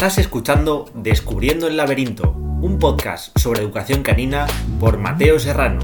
[0.00, 4.46] Estás escuchando Descubriendo el laberinto, un podcast sobre educación canina
[4.80, 5.80] por Mateo Serrano.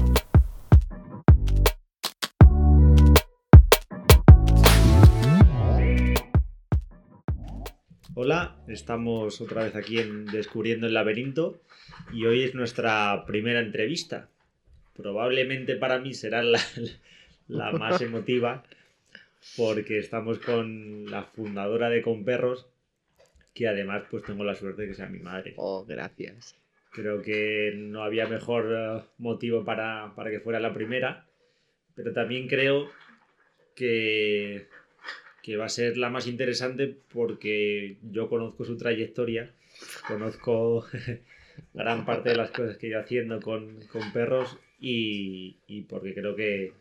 [8.15, 11.61] Hola, estamos otra vez aquí en Descubriendo el laberinto
[12.11, 14.29] y hoy es nuestra primera entrevista.
[14.95, 16.59] Probablemente para mí será la,
[17.47, 18.63] la más emotiva
[19.55, 22.67] porque estamos con la fundadora de Con Perros,
[23.53, 25.53] que además pues tengo la suerte de que sea mi madre.
[25.57, 26.55] Oh, gracias.
[26.91, 31.25] Creo que no había mejor eh, motivo para, para que fuera la primera,
[31.95, 32.89] pero también creo
[33.75, 34.67] que,
[35.43, 39.51] que va a ser la más interesante porque yo conozco su trayectoria,
[40.07, 40.85] conozco
[41.73, 46.35] gran parte de las cosas que ido haciendo con, con perros y, y porque creo
[46.35, 46.73] que,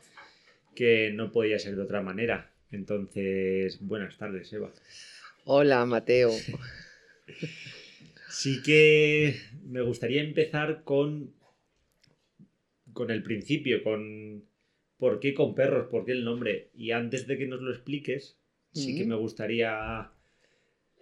[0.74, 2.51] que no podía ser de otra manera.
[2.70, 4.73] Entonces, buenas tardes, Eva.
[5.45, 6.30] Hola, Mateo.
[8.29, 11.32] Sí que me gustaría empezar con,
[12.93, 14.45] con el principio, con
[14.99, 16.71] por qué con perros, por qué el nombre.
[16.74, 18.37] Y antes de que nos lo expliques,
[18.73, 20.10] sí que me gustaría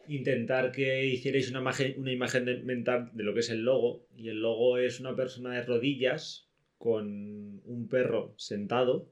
[0.07, 4.07] intentar que hicierais una imagen, una imagen de- mental de lo que es el logo.
[4.17, 9.09] Y el logo es una persona de rodillas con un perro sentado,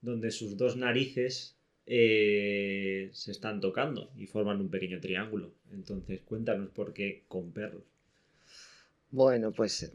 [0.00, 1.53] donde sus dos narices
[1.86, 5.52] eh, se están tocando y forman un pequeño triángulo.
[5.72, 7.82] Entonces, cuéntanos por qué con perros.
[9.10, 9.92] Bueno, pues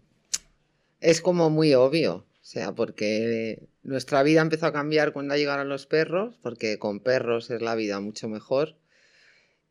[1.01, 5.85] es como muy obvio, o sea, porque nuestra vida empezó a cambiar cuando llegaron los
[5.85, 8.75] perros, porque con perros es la vida mucho mejor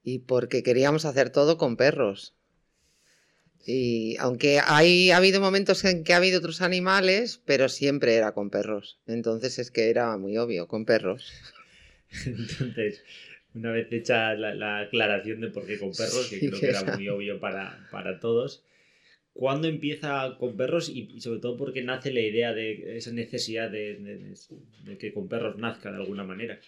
[0.03, 2.35] y porque queríamos hacer todo con perros.
[3.67, 8.33] Y aunque hay, ha habido momentos en que ha habido otros animales, pero siempre era
[8.33, 8.99] con perros.
[9.07, 11.33] Entonces es que era muy obvio, con perros.
[12.27, 13.03] Entonces,
[13.55, 16.69] una vez hecha la, la aclaración de por qué con perros, que Sí, creo que
[16.71, 18.63] era muy obvio para, para todos,
[19.35, 23.13] ¿cuándo empieza con perros y, y sobre todo por qué nace la idea de esa
[23.13, 24.35] necesidad de, de-
[24.85, 26.61] de que con perros nazca de alguna manera?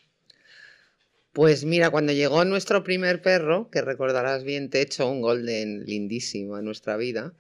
[1.33, 6.65] Pues mira, cuando llegó nuestro primer perro, que recordarás bien, Techo, un golden lindísimo en
[6.65, 7.35] nuestra vida,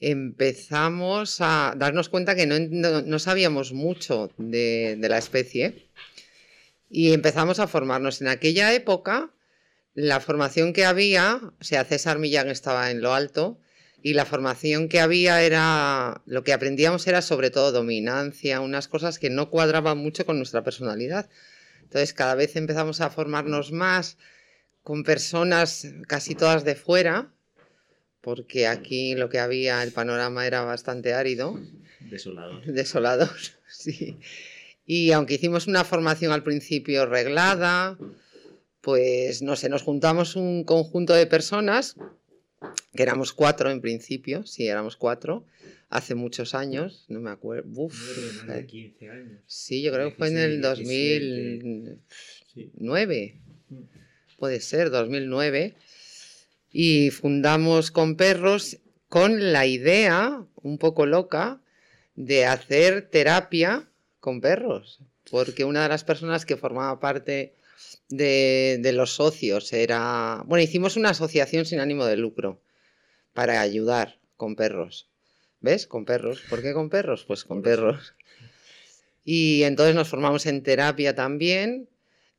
[0.00, 5.74] empezamos a darnos cuenta que no, no- no sabíamos mucho de, de la especie
[6.90, 8.20] y empezamos a formarnos.
[8.20, 9.30] En aquella época,
[9.94, 13.58] la formación que había, o sea, César Millán estaba en lo alto,
[14.02, 19.18] y la formación que había era, lo que aprendíamos era sobre todo dominancia, unas cosas
[19.18, 21.28] que no cuadraban mucho con nuestra personalidad.
[21.82, 24.16] Entonces cada vez empezamos a formarnos más
[24.82, 27.30] con personas casi todas de fuera,
[28.22, 31.60] porque aquí lo que había, el panorama era bastante árido,
[32.00, 32.64] Desolador.
[32.64, 33.36] desolador,
[33.68, 34.18] sí.
[34.92, 37.96] Y aunque hicimos una formación al principio reglada,
[38.80, 41.94] pues no sé, nos juntamos un conjunto de personas,
[42.96, 45.46] que éramos cuatro en principio, sí, éramos cuatro,
[45.90, 47.94] hace muchos años, no me acuerdo, uf,
[48.48, 49.40] más de eh, 15 años.
[49.46, 51.62] Sí, yo creo que fue en el 16,
[52.50, 54.32] 2009, Sí.
[54.38, 55.76] puede ser, 2009.
[56.72, 61.62] Y fundamos con perros con la idea, un poco loca,
[62.16, 63.86] de hacer terapia
[64.20, 65.00] con perros.
[65.30, 67.54] Porque una de las personas que formaba parte
[68.08, 70.42] de, de los socios era...
[70.46, 72.60] Bueno, hicimos una asociación sin ánimo de lucro
[73.32, 75.08] para ayudar con perros.
[75.60, 75.86] ¿Ves?
[75.86, 76.42] Con perros.
[76.48, 77.24] ¿Por qué con perros?
[77.26, 78.14] Pues con perros.
[79.24, 81.88] Y entonces nos formamos en terapia también.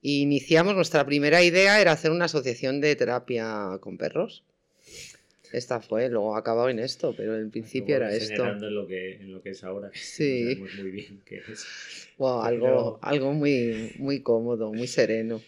[0.03, 4.43] E iniciamos, nuestra primera idea era hacer una asociación de terapia con perros.
[5.53, 8.45] Esta fue, luego ha acabado en esto, pero en principio era esto.
[8.45, 9.87] En lo, que, en lo que es ahora.
[9.87, 10.43] no Sí.
[10.55, 12.07] sabemos muy bien qué es.
[12.17, 15.41] Wow, algo, Pero- algo muy, muy cómodo, muy sereno.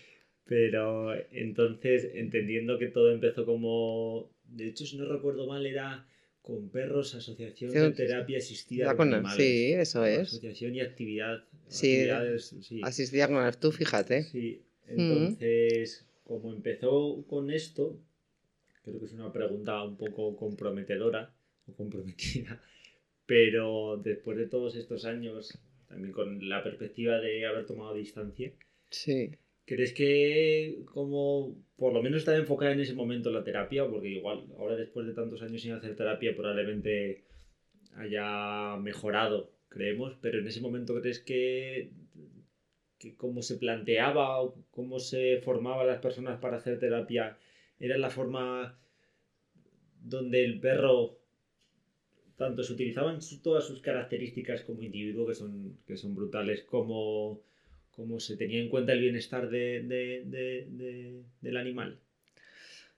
[0.45, 4.29] Pero entonces, entendiendo que todo empezó como.
[4.45, 6.05] De hecho, si no recuerdo mal, era
[6.41, 9.37] con perros, asociación de terapia asistida con con- animales.
[9.37, 10.19] sí, eso es.
[10.27, 11.45] Asociación y actividad.
[11.69, 12.81] Sí, actividades, sí.
[12.83, 14.23] Asistía con tú, fíjate.
[14.23, 17.97] Sí, entonces, como empezó con esto,
[18.83, 21.33] creo que es una pregunta un poco comprometedora
[21.67, 22.61] o comprometida,
[23.25, 25.57] pero después de todos estos años,
[25.87, 28.51] también con la perspectiva de haber tomado distancia,
[28.89, 29.31] Sí.
[29.65, 33.87] ¿crees que como por lo menos estaba enfocada en ese momento la terapia?
[33.87, 37.23] Porque igual ahora después de tantos años sin hacer terapia probablemente
[37.95, 41.91] haya mejorado, creemos, pero en ese momento crees que,
[42.99, 47.37] que cómo se planteaba o cómo se formaban las personas para hacer terapia
[47.85, 48.77] era la forma
[50.03, 51.17] donde el perro
[52.37, 57.41] tanto se utilizaban todas sus características como individuo que son, que son brutales como
[57.95, 61.99] cómo se tenía en cuenta el bienestar de- de- del animal.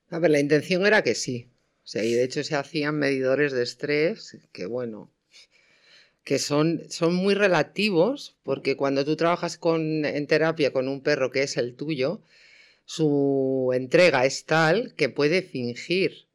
[0.09, 1.47] A ver, la intención era que sí.
[1.83, 5.11] O sea, y de hecho se hacían medidores de estrés que, bueno,
[6.23, 11.29] que son, son muy relativos, porque cuando tú trabajas con, en terapia con un perro
[11.31, 12.21] que es el tuyo,
[12.85, 16.27] su entrega es tal que puede fingir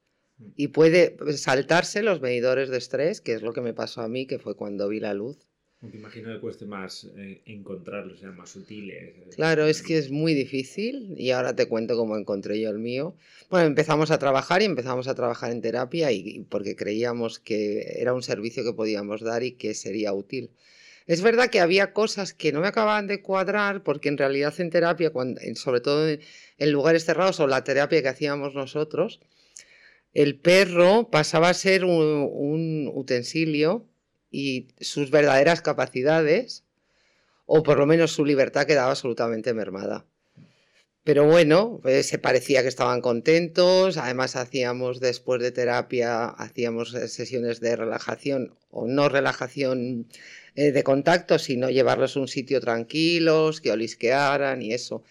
[0.56, 4.26] y puede saltarse los medidores de estrés, que es lo que me pasó a mí,
[4.26, 5.38] que fue cuando vi la luz.
[5.82, 8.96] Aunque imagino que cueste más eh, encontrarlos, sean más sutiles.
[8.98, 12.78] eh, Claro, es que es muy difícil y ahora te cuento cómo encontré yo el
[12.78, 13.16] mío.
[13.48, 17.96] Bueno, empezamos a trabajar y empezamos a trabajar en terapia y, y porque creíamos que
[17.98, 20.50] era un servicio que podíamos dar y que sería útil.
[21.06, 24.70] Es verdad que había cosas que no me acababan de cuadrar porque en realidad en
[24.70, 25.12] terapia,
[25.54, 29.20] sobre todo en, lugares cerrados o la terapia que hacíamos nosotros,
[30.12, 33.86] el perro pasaba a ser un utensilio
[34.30, 36.64] y sus verdaderas capacidades
[37.46, 40.06] o por lo menos su libertad quedaba absolutamente mermada.
[41.02, 47.08] Pero bueno, pues, se parecía que estaban contentos, además hacíamos después de terapia, hacíamos eh,
[47.08, 50.06] sesiones de relajación o no relajación
[50.56, 55.02] eh, de contacto, sino llevarlos a un sitio tranquilos, que olisquearan y eso.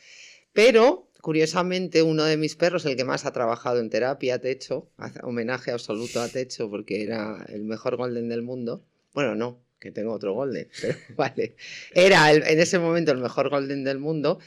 [0.54, 4.90] Pero, curiosamente, uno de mis perros, el que más ha trabajado en terapia, Techo,
[5.24, 8.86] homenaje absoluto a Techo porque era el mejor golden del mundo.
[9.14, 11.56] Bueno, no, que tengo otro golden, pero vale.
[11.94, 14.40] Era en ese momento el mejor golden del mundo.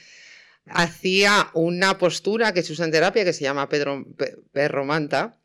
[0.67, 5.38] Hacía una postura que se usa en terapia que se llama Pedro- pe- perro manta,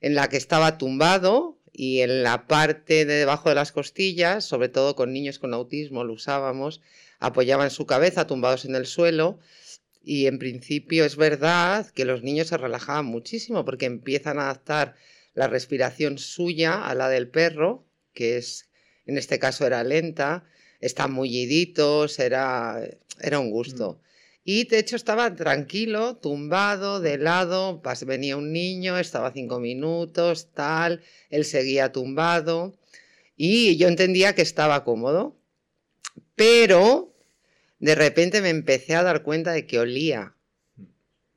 [0.00, 4.68] en la que estaba tumbado y en la parte de debajo de las costillas, sobre
[4.68, 6.80] todo con niños con autismo lo usábamos,
[7.18, 9.38] apoyaban su cabeza tumbados en el suelo
[10.02, 14.94] y en principio es verdad que los niños se relajaban muchísimo porque empiezan a adaptar
[15.34, 18.68] la respiración suya a la del perro, que es,
[19.06, 20.44] en este caso era lenta,
[20.80, 22.80] están mulliditos, era,
[23.20, 24.00] era un gusto.
[24.50, 31.02] Y de hecho estaba tranquilo, tumbado, de lado, venía un niño, estaba cinco minutos, tal,
[31.28, 32.74] él seguía tumbado
[33.36, 35.36] y yo entendía que estaba cómodo,
[36.34, 37.14] pero
[37.78, 40.34] de repente me empecé a dar cuenta de que olía,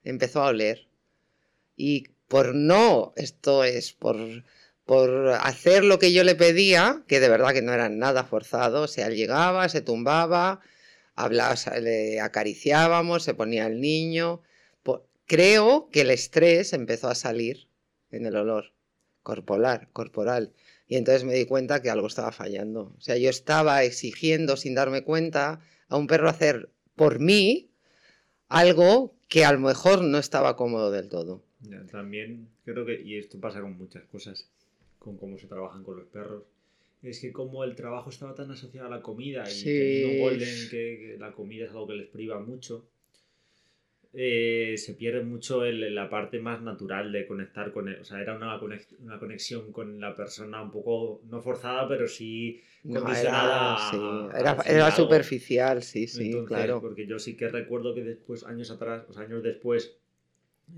[0.06, 0.88] empezó a oler.
[1.76, 4.16] Y por no, esto es por,
[4.86, 8.84] por hacer lo que yo le pedía, que de verdad que no era nada forzado,
[8.84, 10.62] o sea, llegaba, se tumbaba,
[11.24, 14.42] hablaba, le acariciábamos, se ponía el niño.
[15.26, 17.70] Creo que el estrés empezó a salir
[18.10, 18.74] en el olor
[19.24, 20.52] corporal, corporal.
[20.88, 22.94] Y entonces me di cuenta que algo estaba fallando.
[22.98, 27.72] O sea, yo estaba exigiendo sin darme cuenta a un perro hacer por mí
[28.50, 31.42] algo que a lo mejor no estaba cómodo del todo.
[31.90, 34.50] También creo que, y esto pasa con muchas cosas,
[35.00, 36.44] con cómo se trabajan con los perros,
[37.02, 39.64] es que como el trabajo estaba tan asociado a la comida y Sí.
[39.66, 42.88] teniendo Golden, que, la comida es algo que les priva mucho,
[44.14, 48.00] eh, se pierde mucho el- la parte más natural de conectar con él.
[48.02, 48.60] O sea, era una,
[49.00, 53.96] una conexión con la persona un poco, no forzada, pero sí No, condicionada era, sí,
[53.98, 54.92] a- a era, algo.
[54.92, 56.82] superficial, sí, sí, Entonces, claro.
[56.82, 59.98] Porque yo sí que recuerdo que después, años atrás, o sea, años después,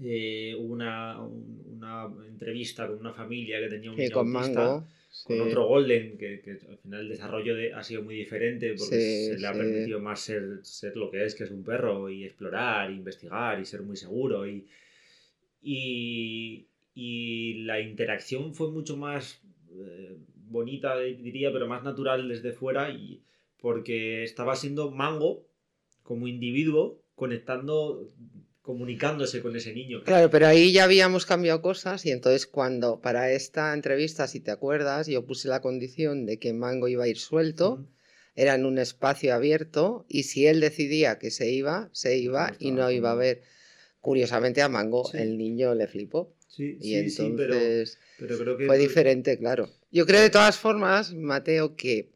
[0.01, 4.87] eh, hubo una, un- una entrevista con una familia que tenía un Sí, con Mango.
[5.23, 5.43] con sí.
[5.43, 9.25] otro Golden, que, que al final el desarrollo de- ha sido muy diferente porque Sí,
[9.27, 12.23] se le ha permitido más ser, ser lo que es, que es un perro, y
[12.25, 14.47] explorar, y investigar, y ser muy seguro.
[14.47, 14.65] Y,
[15.61, 20.17] y, y la interacción fue mucho más eh,
[20.49, 23.21] bonita, diría, pero más natural desde fuera, y
[23.61, 25.45] porque estaba siendo Mango
[26.03, 28.07] como individuo conectando,
[28.63, 30.03] comunicándose con ese niño.
[30.03, 34.51] Claro, pero ahí ya habíamos cambiado cosas y entonces cuando para esta entrevista, si te
[34.51, 37.85] acuerdas, yo puse la condición de que Mango iba a ir suelto,
[38.35, 42.55] era en un espacio abierto y si él decidía que se iba, se iba No
[42.57, 43.41] y no iba a ver.
[43.99, 45.17] Curiosamente a Mango Sí.
[45.17, 49.37] el niño le flipó Sí, y sí, sí, pero, entonces pero creo que fue diferente,
[49.37, 49.69] claro.
[49.91, 52.12] Yo creo de todas formas, Mateo, que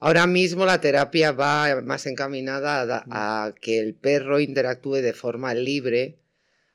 [0.00, 6.16] ahora mismo la terapia va más encaminada a, que el perro interactúe de forma libre,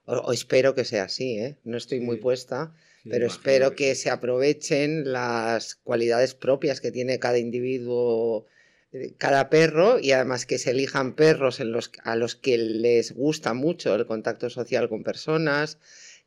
[0.06, 1.58] o, o espero que sea así, ¿eh?
[1.64, 2.22] No estoy muy Sí.
[2.22, 8.48] puesta, Sí, pero espero que se aprovechen las cualidades propias que tiene cada individuo,
[8.94, 13.14] eh, cada perro, y además que se elijan perros en los, a los que les
[13.14, 15.78] gusta mucho el contacto social con personas,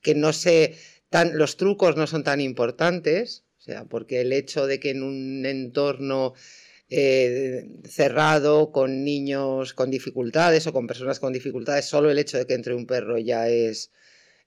[0.02, 0.76] que no se
[1.10, 5.02] tan, los trucos no son tan importantes, o sea, porque el hecho de que en
[5.02, 6.34] un entorno
[6.90, 12.46] eh, cerrado con niños con dificultades o con personas con dificultades, solo el hecho de
[12.46, 13.92] que entre un perro ya es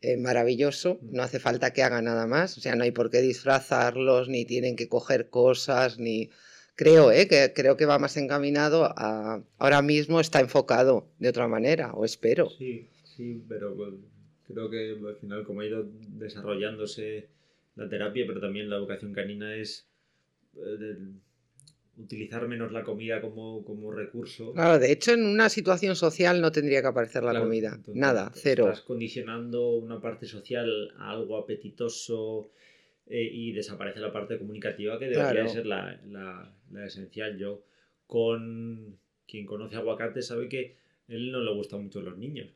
[0.01, 1.15] eh, maravilloso, Mm.
[1.15, 4.45] no hace falta que haga nada más, o sea, no hay por qué disfrazarlos, ni
[4.45, 6.29] tienen que coger cosas, ni
[6.75, 7.27] Creo, ¿eh?
[7.27, 9.43] que creo que va más encaminado a.
[9.59, 12.49] Ahora mismo está enfocado de otra manera, o espero.
[12.49, 13.93] Sí, sí, pero pues,
[14.47, 15.85] creo que al final, como ha ido
[16.17, 17.27] desarrollándose
[17.75, 19.85] la terapia, pero también la educación canina, es
[20.55, 20.97] eh,
[21.97, 24.53] utilizar menos la comida como, como, recurso.
[24.53, 27.79] Claro, de hecho, en una situación social no tendría que aparecer la comida.
[27.87, 28.65] Nada, cero.
[28.65, 32.51] Estás condicionando una parte social a algo apetitoso
[33.07, 37.37] eh, y desaparece la parte comunicativa que debería ser la, la, esencial.
[37.37, 37.63] Yo,
[38.07, 40.77] con quien conoce aguacate, sabe que
[41.09, 42.49] a él no le gustan mucho los niños.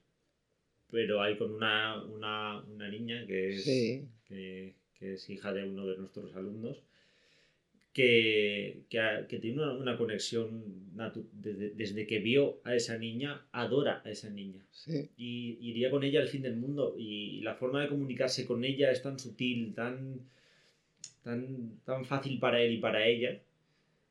[0.89, 5.85] Pero hay con una, una, una niña que es, que, que, es hija de uno
[5.85, 6.83] de nuestros alumnos,
[7.95, 10.65] que, que, tiene una, conexión
[11.31, 14.61] desde, desde, que vio a esa niña, adora a esa niña.
[15.15, 16.95] Y iría con ella al fin del mundo.
[16.97, 20.19] Y la forma de comunicarse con ella es tan sutil, tan
[21.25, 23.41] tan, tan fácil para él y para ella,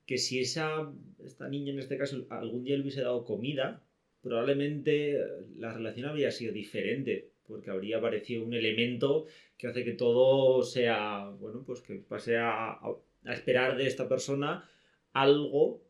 [0.04, 0.92] que si esa,
[1.24, 3.82] esta niña en este caso algún día le hubiese dado comida,
[4.20, 5.16] probablemente
[5.56, 9.26] la relación habría sido diferente, porque habría aparecido un elemento
[9.56, 12.96] que hace que todo sea, bueno, pues que pase a, a,
[13.32, 14.68] esperar de esta persona
[15.12, 15.82] algo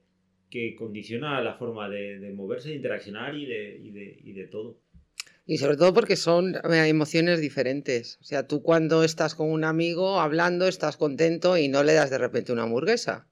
[0.51, 4.47] que condiciona la forma de, de moverse, de interaccionar y de, y de, y de
[4.47, 4.79] todo.
[5.47, 8.19] Y sobre todo porque son emociones diferentes.
[8.21, 12.11] O sea, tú cuando estás con un amigo hablando, estás contento y no le das
[12.11, 13.29] de repente una hamburguesa.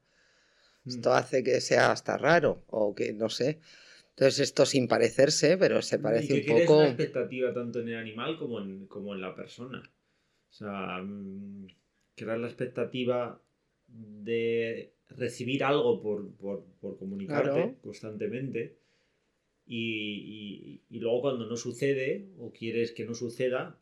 [0.85, 1.13] Esto mm.
[1.13, 3.59] hace que sea hasta raro o que no sé.
[4.09, 6.79] Entonces esto sin parecerse, pero se parece un poco...
[6.79, 9.81] una expectativa tanto en el animal como en, como en la persona.
[10.51, 11.67] O sea, mm,
[12.15, 13.41] crear la expectativa
[13.93, 18.75] de recibir algo por, por, por comunicarte constantemente
[19.65, 23.77] y, luego cuando no sucede o quieres que no suceda,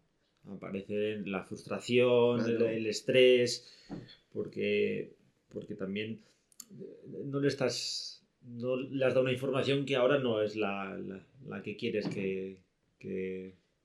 [0.48, 3.68] aparece la frustración, el, estrés,
[4.34, 5.14] porque,
[5.50, 6.20] porque también
[7.26, 10.98] no le estás no le has dado una información que ahora no es la,
[11.64, 12.58] que quieres que,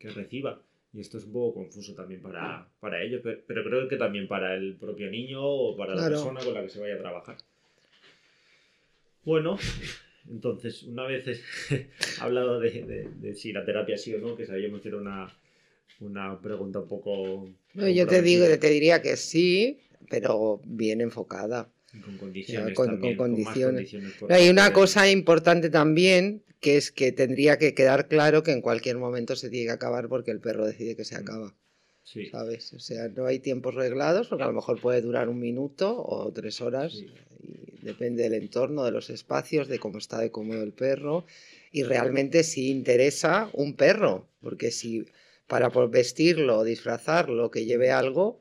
[0.01, 0.63] reciba.
[0.97, 4.77] Y esto es un poco confuso también para, ellos, pero, creo que también para el
[4.77, 7.37] propio niño o para la persona con la que se vaya a trabajar.
[9.23, 9.59] Bueno,
[10.31, 11.29] entonces, una vez
[11.71, 15.39] he hablado de, si la terapia sí o no, que sabíamos que era una,
[16.01, 17.47] una pregunta un poco...
[17.75, 21.69] yo te, digo, te diría que sí, pero bien enfocada.
[22.05, 22.75] Con condiciones.
[22.75, 23.95] Con, condiciones.
[24.29, 28.99] hay una cosa importante también, que es que tendría que quedar claro que en cualquier
[28.99, 31.23] momento se tiene que acabar porque el perro decide que se mm.
[31.23, 31.55] acaba.
[32.05, 32.27] Sí.
[32.27, 32.73] ¿Sabes?
[32.73, 36.33] O sea, no hay tiempos reglados, porque a lo mejor puede durar un minuto o
[36.33, 37.03] tres horas
[37.87, 41.25] depende del entorno, de los espacios, de cómo está de cómodo el perro
[41.71, 45.07] y realmente si interesa un perro, porque si
[45.47, 48.41] para vestirlo o disfrazarlo que lleve algo,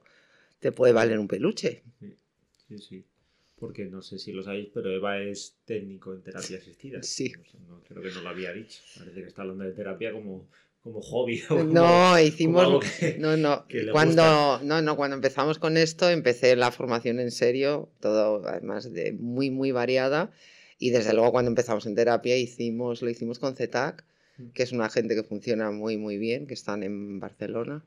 [0.59, 1.83] te puede valer un peluche.
[2.67, 3.05] Sí, sí.
[3.57, 7.01] Porque no sé si lo sabéis, pero Eva es técnico en terapia asistida.
[7.01, 7.31] Sí.
[7.31, 8.81] creo que no lo había dicho.
[8.97, 10.47] Parece que está hablando de terapia como
[10.85, 11.41] como hobby.
[11.73, 12.85] no, hicimos.
[13.17, 13.65] no, no.
[13.91, 19.11] Cuando, no, no, cuando empezamos con esto, empecé la formación en serio, todo además de
[19.13, 20.31] muy, muy variada.
[20.77, 24.05] Y desde luego, cuando empezamos en terapia, hicimos, lo hicimos con CETAC,
[24.37, 24.49] mm.
[24.49, 27.83] que es una gente que funciona muy, muy bien, que están en Barcelona.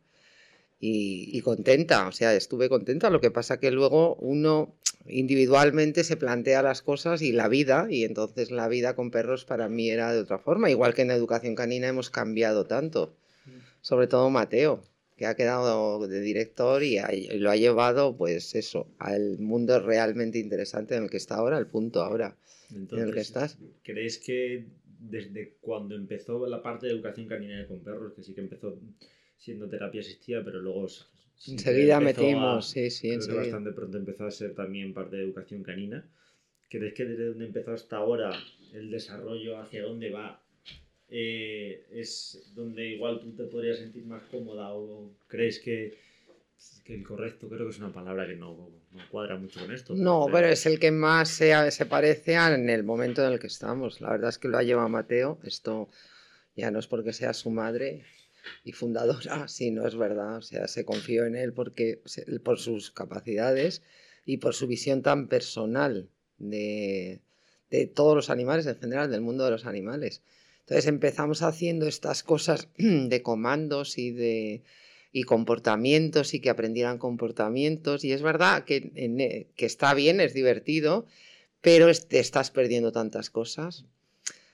[0.80, 3.10] Y, y contenta, o sea, estuve contenta.
[3.10, 4.76] Lo que pasa que luego uno
[5.08, 9.68] individualmente se plantea las cosas y la vida, y entonces la vida con perros para
[9.68, 13.14] mí era de otra forma, igual que en educación canina hemos cambiado tanto,
[13.80, 14.82] sobre todo Mateo,
[15.16, 16.98] que ha quedado de director y,
[17.38, 21.66] lo ha llevado, pues eso, al mundo realmente interesante en el que está ahora, el
[21.66, 22.36] punto ahora
[22.70, 23.58] en el que estás.
[23.82, 24.66] ¿Crees que
[25.00, 28.78] desde cuando empezó la parte de educación canina con perros, que sí que empezó
[29.38, 30.86] siendo terapia asistida, pero luego
[31.46, 33.42] enseguida metimos, sí, sí, enseguida.
[33.42, 36.06] bastante pronto empezó a ser también parte de educación canina.
[36.68, 38.30] ¿Crees que desde donde empezó hasta ahora
[38.74, 40.42] el desarrollo hacia dónde va
[41.10, 45.96] eh, es donde igual tú te podrías sentir más cómoda o crees que,
[46.84, 49.94] que el correcto, creo que es una palabra que no, no cuadra mucho con esto.
[49.94, 53.46] No, pero, es el que más se, se parece en el momento en el que
[53.46, 54.02] estamos.
[54.02, 55.38] La verdad es que lo ha llevado Mateo.
[55.44, 55.88] Esto
[56.54, 58.04] ya no es porque sea su madre,
[58.64, 60.36] y fundadora, sí, no es verdad.
[60.36, 62.02] O sea, se confió en él porque,
[62.42, 63.82] por sus capacidades
[64.24, 67.20] y por su visión tan personal de,
[67.70, 70.22] de todos los animales, en general, del mundo de los animales.
[70.60, 74.62] Entonces empezamos haciendo estas cosas de comandos y de
[75.12, 78.04] y comportamientos y que aprendieran comportamientos.
[78.04, 81.06] Y es verdad que, que está bien, es divertido,
[81.60, 83.84] pero te estás perdiendo tantas cosas.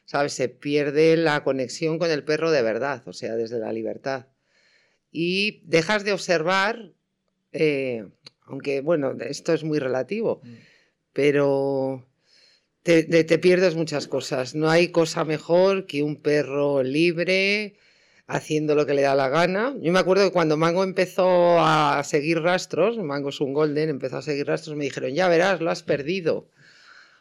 [0.05, 0.33] ¿Sabes?
[0.33, 4.27] Se pierde la conexión con el perro de verdad, o sea, desde la libertad.
[5.11, 6.93] Y dejas de observar,
[7.53, 8.07] eh,
[8.47, 10.55] aunque bueno, esto es muy relativo, mm.
[11.13, 12.07] pero
[12.83, 14.55] te, te, pierdes muchas cosas.
[14.55, 17.77] No hay cosa mejor que un perro libre,
[18.27, 19.75] haciendo lo que le da la gana.
[19.81, 24.19] Yo me acuerdo que cuando Mango empezó a seguir rastros, Mango es un golden, empezó
[24.19, 26.49] a seguir rastros, me dijeron, ya verás, lo has perdido.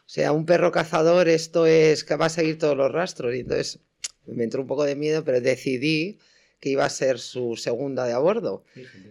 [0.06, 3.34] O sea, un perro cazador, esto es que va a seguir todos los rastros.
[3.34, 3.80] Y entonces
[4.26, 6.18] me entró un poco de miedo, pero decidí
[6.60, 8.64] que iba a ser su segunda de a bordo.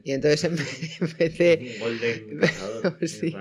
[0.03, 0.43] Y entonces
[1.01, 1.77] empecé...
[3.07, 3.35] sí,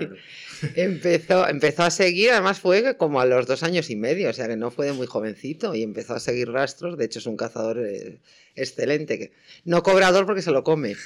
[0.77, 4.49] empezó, empezó a seguir, además fue como a los dos años y medio, o sea
[4.49, 7.37] que no fue de muy jovencito y empezó a seguir rastros, de hecho es un
[7.37, 8.21] cazador eh,
[8.55, 9.33] excelente,
[9.65, 10.97] no cobrador porque se lo come,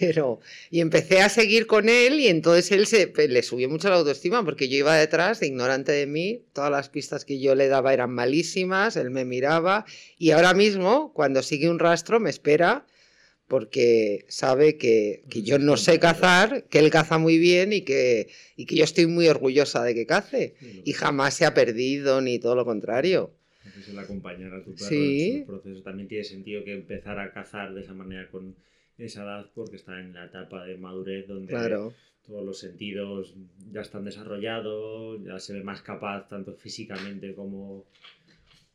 [0.00, 3.96] pero y empecé a seguir con él y entonces él se le subió mucho la
[3.96, 7.92] autoestima porque yo iba detrás, ignorante de mí, todas las pistas que yo le daba
[7.92, 9.84] eran malísimas, él me miraba.
[10.18, 12.86] Y ahora mismo cuando sigue un rastro me espera
[13.48, 18.28] porque sabe que, que, yo no sé cazar, que él caza muy bien y que,
[18.56, 20.54] y que yo estoy muy orgullosa de que cace.
[20.84, 23.32] Y jamás se ha perdido, ni todo lo contrario.
[23.64, 27.32] Entonces el acompañar a tu perro en su proceso también tiene sentido que empezar a
[27.32, 28.54] cazar de esa manera con
[28.98, 31.54] esa edad porque está en la etapa de madurez donde
[32.26, 33.34] todos los sentidos
[33.72, 37.86] ya están desarrollados, ya se ve más capaz tanto físicamente como,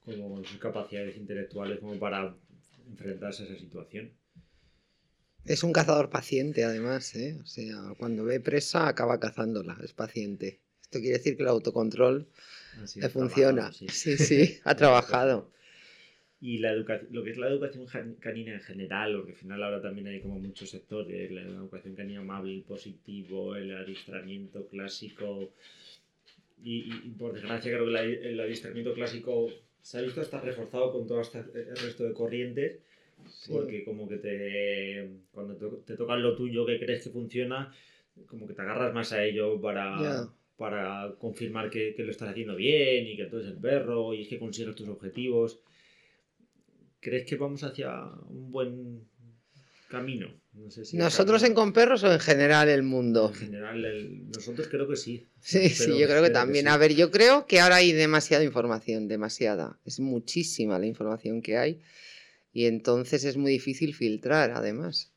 [0.04, 2.36] como sus capacidades intelectuales como para
[2.90, 4.12] enfrentarse a esa situación.
[5.46, 7.38] Es un cazador paciente, además, ¿eh?
[7.42, 10.60] O sea, cuando ve presa acaba cazándola, es paciente.
[10.82, 12.28] Esto quiere decir que el autocontrol
[12.96, 13.72] le funciona.
[13.74, 13.90] Sí.
[13.90, 14.60] sí.
[14.64, 15.52] ha trabajado.
[16.40, 17.86] Y la lo que es la educación
[18.20, 22.20] canina en general, porque al final ahora también hay como muchos sectores, la educación canina
[22.20, 25.54] amable, el positivo, el adiestramiento clásico.
[26.62, 29.50] Y, por desgracia creo que el adiestramiento clásico
[29.82, 32.80] se ha visto hasta reforzado con todo este, el resto de corrientes
[33.50, 37.74] porque como que te cuando te, toca lo tuyo que crees que funciona,
[38.28, 42.56] como que te agarras más a ello para, para confirmar que, que, lo estás haciendo
[42.56, 45.60] bien y que tú eres el perro y es que consigues tus objetivos.
[47.00, 49.08] ¿Crees que vamos hacia un buen
[49.90, 50.34] camino?
[50.94, 53.30] ¿Nosotros en con perros o en general el mundo?
[53.30, 55.28] En general, nosotros creo que sí.
[55.40, 56.68] Sí, sí, yo creo que también.
[56.68, 59.80] A ver, yo creo que ahora hay demasiada información, demasiada.
[59.84, 61.82] Es muchísima la información que hay
[62.54, 65.12] y entonces es muy difícil filtrar, además.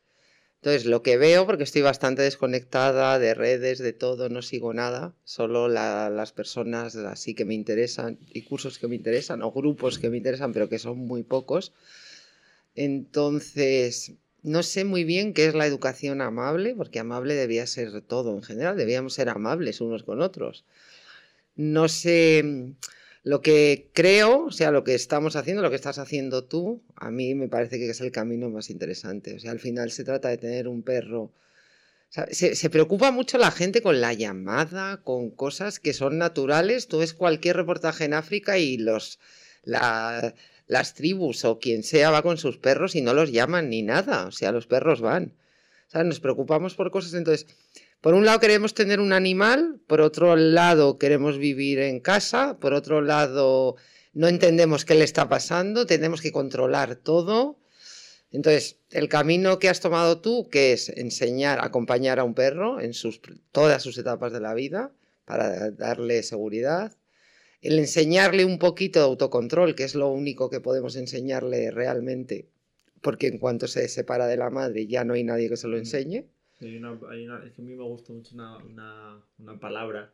[0.57, 5.15] Entonces, lo que veo, porque estoy bastante desconectada de redes, de todo, no sigo nada,
[5.23, 10.11] solo las personas así que me interesan y cursos que me interesan o grupos que
[10.11, 11.73] me interesan, pero que son muy pocos.
[12.75, 18.35] Entonces, no sé muy bien qué es la educación amable, porque amable debía ser todo
[18.35, 20.65] en general, debíamos ser amables unos con otros.
[21.55, 22.75] No sé
[23.27, 27.11] lo que creo, o sea, lo que estamos haciendo, lo que estás haciendo tú, a
[27.11, 29.35] mí me parece que es el camino más interesante.
[29.35, 31.33] O sea, al final se trata de tener un perro.
[32.31, 36.87] se, preocupa mucho la gente con la llamada, con cosas que son naturales.
[36.87, 39.19] Tú ves cualquier reportaje en África y los,
[39.65, 44.27] las tribus o quien sea va con sus perros y no los llaman ni nada.
[44.27, 45.35] O sea, los perros van.
[45.89, 47.13] O sea, nos preocupamos por cosas.
[47.15, 47.49] Entonces,
[48.07, 52.73] por un lado queremos tener un animal, por otro lado queremos vivir en casa, por
[52.73, 53.75] otro lado
[54.13, 57.59] no entendemos qué le está pasando, tenemos que controlar todo.
[58.31, 62.93] Entonces, el camino que has tomado tú, que es enseñar, acompañar a un perro en
[63.51, 64.93] todas sus etapas de la vida
[65.25, 66.97] para darle seguridad,
[67.61, 72.47] el enseñarle un poquito de autocontrol, que es lo único que podemos enseñarle realmente,
[73.01, 75.77] porque en cuanto se separa de la madre ya no hay nadie que se lo
[75.77, 76.29] enseñe.
[76.61, 80.13] Hay una, hay una, es que a mí me gusta mucho una, una, una palabra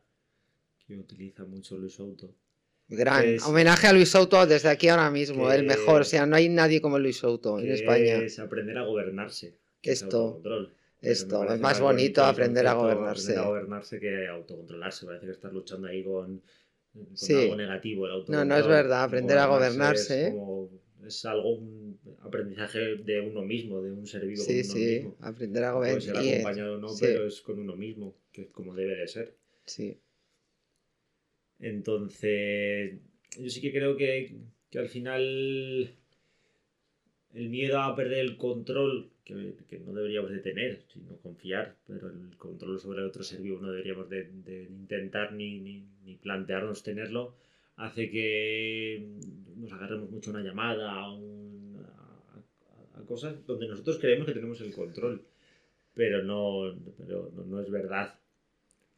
[0.85, 2.35] que utiliza mucho Luis Souto.
[2.89, 6.01] Gran homenaje a Luis Souto desde aquí ahora mismo, el mejor.
[6.01, 8.17] O sea, no hay nadie como Luis Souto en España.
[8.17, 9.57] Es aprender a gobernarse.
[9.81, 10.41] Esto.
[11.01, 13.31] Esto, es más bonito aprender a gobernarse.
[13.31, 15.05] Aprender a gobernarse que autocontrolarse.
[15.05, 16.41] Parece que estás luchando ahí con,
[16.93, 18.07] con algo negativo.
[18.07, 19.03] El no, no es verdad.
[19.03, 20.27] Aprender a gobernarse.
[20.27, 20.69] Es como
[21.05, 24.43] es algo, un aprendizaje de uno mismo, de un ser vivo.
[24.43, 25.99] Sí, sí, aprender a gobernar.
[25.99, 29.07] Puede ser acompañado o no, pero es con uno mismo, que es como debe de
[29.07, 29.35] ser.
[29.65, 29.97] Sí.
[31.59, 32.99] Entonces,
[33.39, 34.35] yo sí que creo que,
[34.69, 35.95] que al final
[37.33, 42.09] el miedo a perder el control, que, que, no deberíamos de tener, sino confiar, pero
[42.09, 46.15] el control sobre el otro ser vivo no deberíamos de, de intentar ni, ni, ni
[46.15, 47.35] plantearnos tenerlo
[47.77, 49.07] hace que
[49.55, 51.07] nos agarremos mucho a una llamada, a,
[52.99, 55.25] a, cosas donde nosotros creemos que tenemos el control,
[55.93, 58.15] pero no, pero no, es verdad.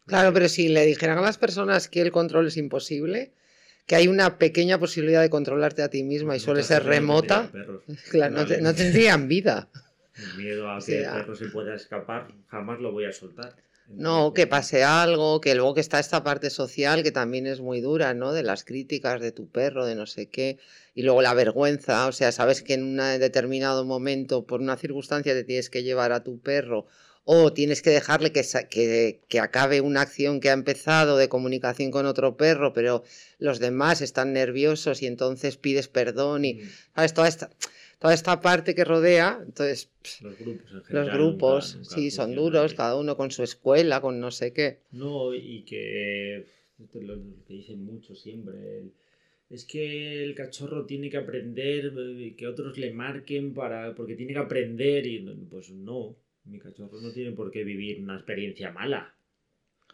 [0.05, 3.33] Claro, pero si le dijeran a las personas que el control es imposible,
[3.87, 7.51] que hay una pequeña posibilidad de controlarte a ti misma y suele ser remota,
[8.11, 9.69] claro, no, no, tendrían vida.
[10.15, 13.55] El miedo a que el perro se pueda escapar, jamás lo voy a soltar.
[13.87, 17.81] No, que pase algo, que luego que está esta parte social que también es muy
[17.81, 18.33] dura, ¿no?
[18.33, 20.57] De las críticas de tu perro, de no sé qué,
[20.95, 25.33] y luego la vergüenza, o sea, sabes que en un determinado momento, por una circunstancia,
[25.33, 26.87] te tienes que llevar a tu perro
[27.25, 31.89] o tienes que dejarle que, que, que, acabe una acción que ha empezado de comunicación
[31.89, 33.03] con otro perro, pero
[33.39, 36.69] los demás están nerviosos y entonces pides perdón y, mm.
[36.95, 37.13] ¿sabes?
[37.13, 37.49] Toda esta,
[37.99, 39.89] toda esta parte que rodea, entonces...
[40.21, 44.19] Los grupos, en general, Los grupos, sí, son duros, cada uno con su escuela, con
[44.19, 44.79] no sé qué.
[44.91, 46.45] No, y que,
[46.93, 47.15] lo
[47.47, 48.83] que dicen mucho siempre,
[49.49, 54.33] es que el cachorro tiene que aprender, eh, que otros le marquen para, porque tiene
[54.33, 59.13] que aprender y pues no mi cachorro no tiene por qué vivir una experiencia mala.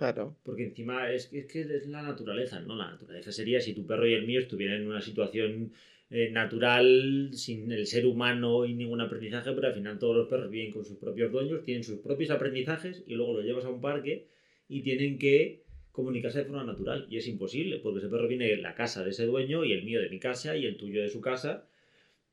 [0.02, 0.36] Claro.
[0.42, 2.76] Porque encima es, es que es la naturaleza, ¿no?
[2.76, 5.74] La naturaleza sería si tu perro y el mío estuvieran en una situación
[6.10, 10.50] eh, natural, sin el ser humano y ningún aprendizaje, pero al final todos los perros
[10.50, 13.80] viven con sus propios dueños, tienen sus propios aprendizajes y luego los llevas a un
[13.80, 14.26] parque
[14.68, 17.06] y tienen que comunicarse de forma natural.
[17.08, 19.84] Y es imposible, porque ese perro viene de la casa de ese dueño y el
[19.84, 21.68] mío de mi casa y el tuyo de su casa.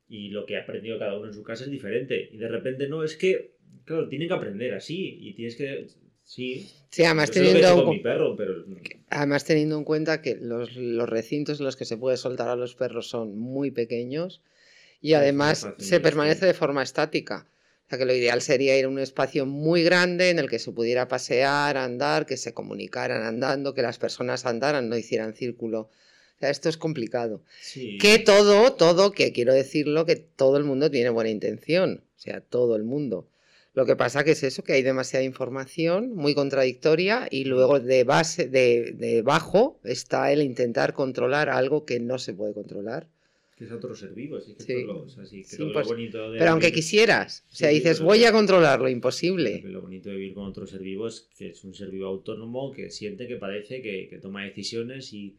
[0.09, 2.31] Y lo que ha aprendido cada uno en su casa es diferente.
[2.33, 5.87] Y de repente no, es que Claro, tienen que aprender así y tienes que...
[6.29, 7.91] Sí, sí además, teniendo,
[9.09, 10.75] además teniendo en cuenta que los,
[11.09, 14.43] recintos en los que se puede soltar a los perros son muy pequeños
[15.01, 17.47] y además se permanece de forma estática.
[17.87, 20.59] O sea que lo ideal sería ir a un espacio muy grande en el que
[20.59, 25.81] se pudiera pasear, andar, que se comunicaran andando, que las personas andaran, no hicieran círculo.
[25.81, 27.41] O sea, esto es complicado.
[27.73, 32.03] Que todo, todo, que quiero decirlo, que todo el mundo tiene buena intención.
[32.19, 33.27] O sea, todo el mundo.
[33.79, 38.03] Lo que pasa que es eso, que hay demasiada información muy contradictoria y luego de
[38.03, 43.07] base, de, de bajo está el intentar controlar algo que no se puede controlar.
[43.57, 44.83] Que es otro ser vivo, así que sí.
[44.83, 48.88] lo, o sea, sí, pues, bonito Pero aunque quisieras, o sea, dices, voy a controlarlo,
[48.88, 49.62] imposible.
[49.64, 52.73] Lo bonito de vivir con otro ser vivo es que es un ser vivo autónomo,
[52.73, 55.37] que siente, que padece, que, que toma decisiones y,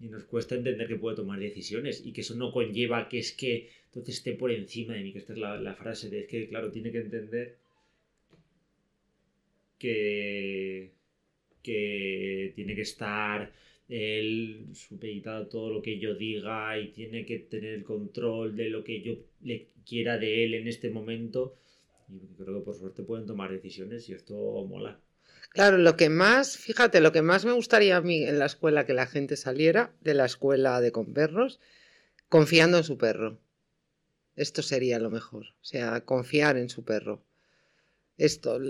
[0.00, 3.32] y nos cuesta entender que puede tomar decisiones y que eso no conlleva que es
[3.32, 6.28] que entonces esté por encima de mí, que esta es la, la frase de es
[6.28, 7.62] que, claro, tiene que entender
[9.84, 10.92] que,
[11.62, 13.52] que tiene que estar
[13.86, 18.82] él supeditado todo lo que yo diga y tiene que tener el control de lo
[18.82, 21.58] que yo le quiera de él en este momento.
[22.08, 24.34] Y creo que por suerte pueden tomar decisiones y esto
[24.66, 24.98] mola.
[25.50, 28.86] Claro, lo que más, fíjate, lo que más me gustaría a mí en la escuela
[28.86, 31.60] que la gente saliera de la escuela de con perros,
[32.30, 33.38] confiando en su perro.
[34.34, 37.22] Esto sería lo mejor, o sea, confiar en su perro.
[38.16, 38.60] Esto,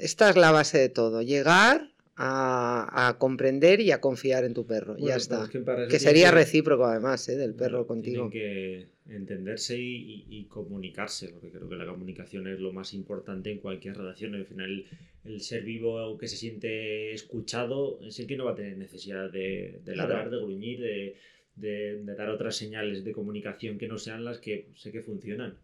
[0.00, 4.96] esta es la base de todo, llegar a, comprender y a confiar en tu perro.
[4.98, 5.48] ya está.
[5.48, 7.36] que, sería recíproco además, ¿eh?
[7.36, 8.28] del perro contigo.
[8.30, 13.58] Tienen que entenderse y, comunicarse, porque creo que la comunicación es lo más importante en
[13.58, 14.34] cualquier relación.
[14.34, 14.84] Al final,
[15.24, 19.30] el ser vivo que se siente escuchado es el que no va a tener necesidad
[19.30, 21.16] de, de ladrar, de gruñir, de,
[21.56, 25.58] de, dar otras señales de comunicación que no sean las que sé que funcionan.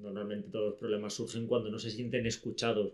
[0.00, 2.92] Normalmente todos los problemas surgen cuando no se sienten escuchados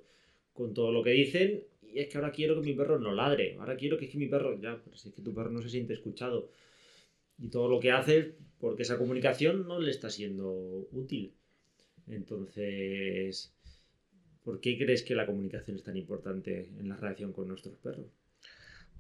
[0.53, 3.57] con todo lo que dicen y es que ahora quiero que mi perro no ladre,
[3.59, 5.63] ahora quiero que es que mi perro, ya, pero si es que tu perro no
[5.63, 6.51] se siente escuchado
[7.39, 11.33] y todo lo que hace porque esa comunicación no le está siendo útil.
[12.09, 13.53] Entonces,
[14.45, 18.07] ¿por qué crees que la comunicación es tan importante en la relación con nuestros perros?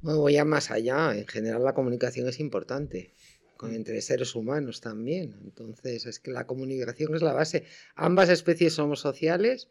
[0.02, 1.16] Bueno, voy a más allá.
[1.16, 3.14] En general la comunicación es importante
[3.56, 5.34] con, entre seres humanos también.
[5.44, 7.64] Entonces, es que la comunicación es la base.
[7.94, 9.68] Ambas especies somos sociales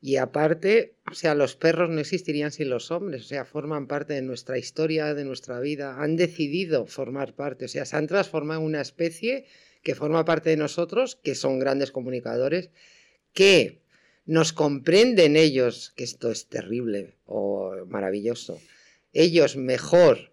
[0.00, 4.14] y aparte, o sea, los perros no existirían sin los hombres, o sea, forman parte
[4.14, 8.60] de nuestra historia, de nuestra vida, han decidido formar parte, o sea, se han transformado
[8.60, 9.46] en una especie
[9.82, 12.70] que forma parte de nosotros, que son grandes comunicadores,
[13.32, 13.80] que
[14.24, 18.60] nos comprenden ellos, que esto es terrible o maravilloso,
[19.12, 20.32] ellos mejor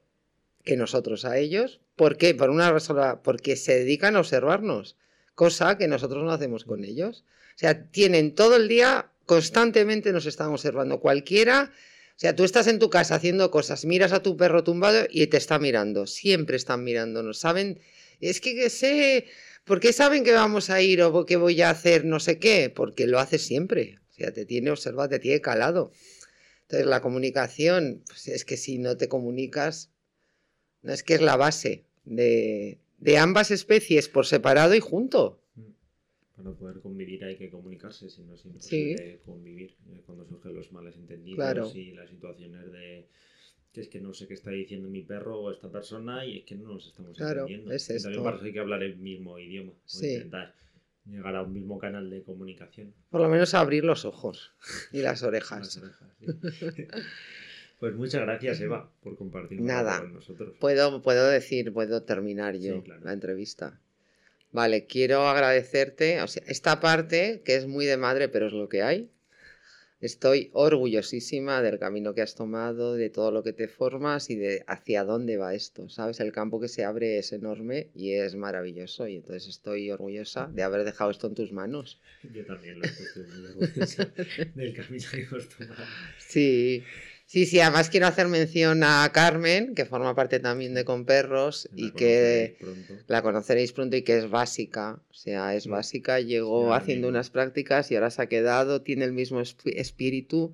[0.64, 1.80] que nosotros a ellos.
[1.96, 2.36] ¿Por qué?
[2.36, 4.98] Por una razón, porque se dedican a observarnos,
[5.34, 7.24] cosa que nosotros no hacemos con ellos.
[7.56, 11.00] O sea, tienen todo el día, constantemente nos están observando.
[11.00, 11.72] Cualquiera,
[12.16, 15.28] o sea, tú estás en tu casa haciendo cosas, miras a tu perro tumbado y
[15.28, 16.06] te está mirando.
[16.06, 17.40] Siempre están mirándonos.
[17.40, 17.80] Saben,
[18.20, 19.28] es que sé,
[19.64, 22.70] ¿por qué saben que vamos a ir o que voy a hacer no sé qué?
[22.70, 24.00] Porque lo haces siempre.
[24.12, 25.94] O sea, te tiene observado, te tiene calado.
[26.64, 29.92] Entonces, la comunicación, pues es que si no te comunicas,
[30.82, 32.80] no es que es la base de,
[33.18, 35.42] ambas especies por separado y junto.
[36.36, 40.72] Para poder convivir hay que comunicarse, si no es imposible convivir eh, cuando surgen los
[40.74, 43.08] males entendidos y las situaciones de
[43.72, 46.46] que es que no sé qué está diciendo mi perro o esta persona y es
[46.46, 47.72] que no nos estamos entendiendo.
[47.72, 50.56] Es También para eso hay que hablar el mismo idioma, o intentar
[51.06, 52.94] llegar a un mismo canal de comunicación.
[53.10, 54.54] Por lo menos abrir los ojos
[54.92, 55.60] y las orejas.
[55.60, 56.84] Las orejas, sí.
[57.80, 60.00] Pues muchas gracias, Eva, por compartir Nada.
[60.00, 60.56] con nosotros.
[60.60, 63.02] Puedo, puedo decir, puedo terminar yo Sí, claro.
[63.04, 63.80] la entrevista.
[64.52, 68.70] Vale, quiero agradecerte, o sea, esta parte que es muy de madre, pero es lo
[68.70, 69.12] que hay.
[70.02, 74.64] Estoy orgullosísima del camino que has tomado, de todo lo que te formas y de
[74.68, 75.90] hacia dónde va esto.
[75.90, 76.20] ¿Sabes?
[76.20, 79.08] El campo que se abre es enorme y es maravilloso.
[79.08, 82.00] Y entonces estoy orgullosa de haber dejado esto en tus manos.
[82.34, 84.04] Yo también lo estoy muy orgulloso
[84.54, 85.84] del camino que hemos tomado.
[86.20, 86.84] Sí,
[87.26, 87.60] sí, sí.
[87.60, 91.92] Además quiero hacer mención a Carmen, que forma parte también de Con Perros La y
[91.92, 92.94] que pronto.
[93.08, 95.02] la conoceréis pronto y que es básica.
[95.10, 95.72] O sea, es Mm.
[95.72, 96.20] básica.
[96.20, 97.18] Llegó haciendo amigo.
[97.18, 98.82] unas prácticas y ahora se ha quedado.
[98.82, 100.54] Tiene el mismo esp- espíritu.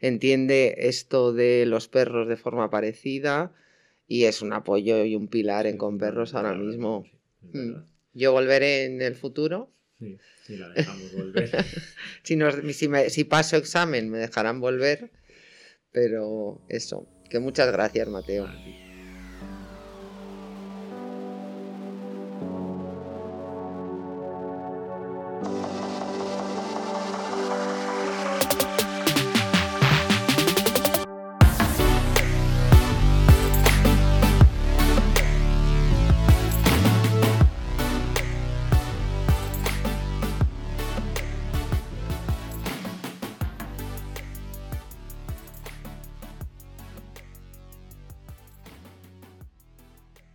[0.00, 3.52] Entiende esto de los perros de forma parecida.
[4.08, 7.04] Y es un apoyo y un pilar en Con Perros ahora mismo.
[7.52, 7.84] sí, Mm.
[8.14, 9.70] Yo volveré en el futuro.
[9.98, 11.50] Sí, sí, la dejamos volver.
[12.22, 15.10] Si, nos- si, me- si paso examen me dejarán volver.
[15.96, 18.46] Pero eso, que muchas gracias, Mateo.